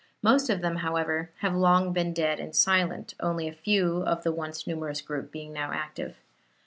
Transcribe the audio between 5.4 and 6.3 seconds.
now active.